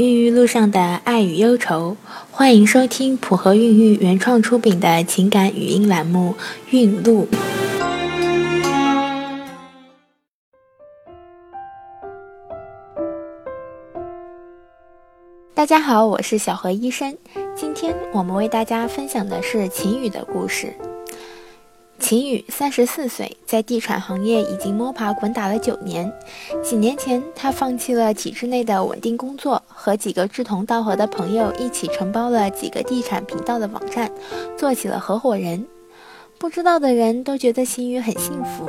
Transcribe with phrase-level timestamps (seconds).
[0.00, 1.94] 孕育路上的爱与忧愁，
[2.30, 6.34] 欢迎收听普和孕育原创出品的情感语音栏目
[6.70, 7.28] 《孕路》。
[15.52, 17.14] 大家好，我是小何医生。
[17.54, 20.74] 今天我们为大家分享的是秦宇的故事。
[22.00, 26.10] 秦宇三十四岁，在地产行业已经摸爬滚打了九年。
[26.64, 34.10] 几年前，他放弃了体制内的稳定工作，和几个志同道合的朋友一起承包了几个地产频道的网站，
[34.58, 35.64] 做起了合伙人。
[36.38, 38.68] 不知道的人都觉得秦宇很幸福，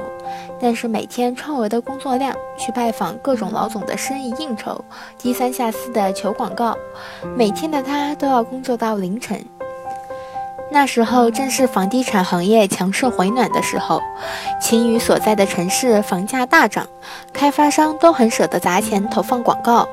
[0.59, 4.83] 但是每天超额的工作量，去拜访各种老总的生意应酬，
[5.17, 6.77] 低三下四的求广告，
[7.37, 9.43] 每天的他都要工作到凌晨。
[10.73, 14.01] 那时候正是房地产行业强势回暖的时候，
[14.61, 16.87] 秦宇所在的城市房价大涨，
[17.33, 19.85] 开发商都很舍得砸钱投放广告。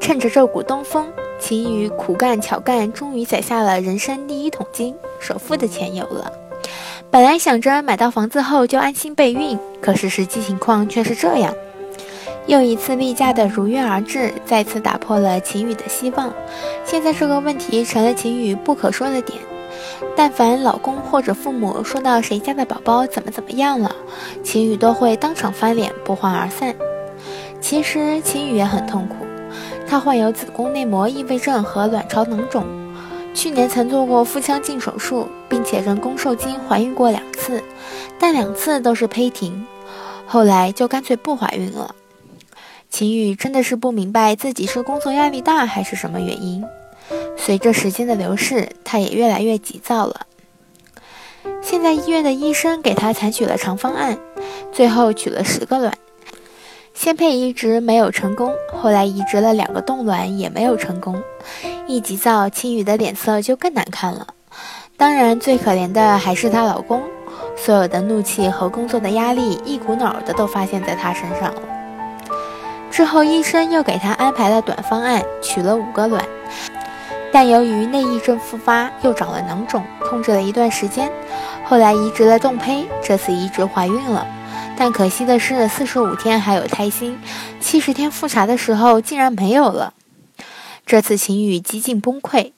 [0.00, 1.08] 趁着这股东风，
[1.40, 6.30] 秦宇苦干巧干，终于攒下了人生第一桶金，首付的钱有了。
[7.10, 11.52] 本来想着买到房子后就安心备孕，可是实际情况却是这样。
[12.46, 16.32] 又一次例假的如约而至，再次打破了秦宇的希望。
[16.84, 19.36] 现在这个问题成了秦宇不可说的点。
[20.16, 23.94] 但凡老公或者父母说到谁家的宝宝怎么怎么样了，
[24.42, 26.74] 秦宇都会当场翻脸，不欢而散。
[27.60, 29.14] 其实秦宇也很痛苦，
[29.86, 32.64] 她患有子宫内膜异位症和卵巢囊肿，
[33.34, 37.62] 去年曾做过腹腔镜手术，并且人工受精怀孕过两次，
[38.18, 39.66] 但两次都是胚停，
[40.26, 41.94] 后来就干脆不怀孕了。
[42.88, 46.64] 秦宇真的是不明白自己是工作压力大还是什么原因。
[47.36, 50.26] 随着时间的流逝，他也越来越急躁了。
[51.62, 54.18] 现在医院的医生给他采取了长方案，
[54.72, 55.92] 最后取了十个卵，
[56.94, 61.22] 先配移植没有成功，后来移植了两个冻卵也没有成功。
[61.86, 64.28] 一急躁，青雨的脸色就更难看了。
[64.96, 67.02] 当然，最可怜的还是她老公，
[67.56, 71.62] 所有的怒气和工作的压力一股脑的都发现在她身上了。
[72.90, 76.24] 之后，医生又给她安排了短方案，取了五个卵。
[77.36, 81.12] 但由于内异症复发，又长了囊肿，控制了一段时间，
[81.66, 84.26] 后来移植了冻胚，这次移植怀孕了。
[84.74, 87.18] 但可惜的是，四十五天还有胎心，
[87.60, 89.92] 七十天复查的时候竟然没有了。
[90.86, 92.52] 这次秦宇几近崩溃，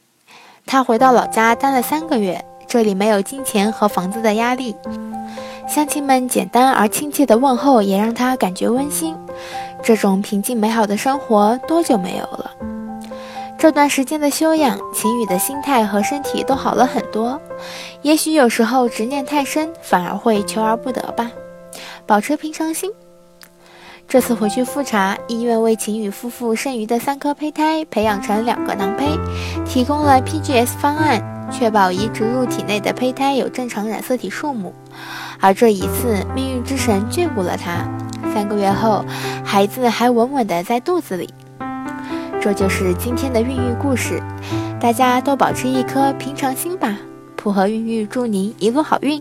[0.65, 4.77] 他回到老家待了三个月，这里没有金钱和房子的压力，
[5.67, 9.17] 乡亲们简单而亲切的问候也让他感觉温馨。
[9.83, 12.53] 这种平静美好的生活多久没有了？
[13.59, 17.41] 这段时间的休养，秦宇的心态和身体都好了很多。
[18.03, 21.29] 也许有时候执念太深，反而会求而不得吧。
[22.07, 22.89] 保持平常心。
[24.07, 29.19] 这次回去复查，医院为秦宇夫妇剩余的三颗胚胎培养成两个囊胚，
[29.67, 34.73] 提供了 PGS 方案，确保移植入体内的胚胎有正常染色体数目。
[35.41, 37.85] 而这一次，命运之神眷顾了他，
[38.33, 39.05] 三个月后，
[39.45, 41.29] 孩子还稳稳地在肚子里。
[42.41, 44.23] 这就是今天的孕育故事，
[44.81, 46.97] 大家都保持一颗平常心吧。
[47.37, 49.21] 普和孕育祝您一路好运。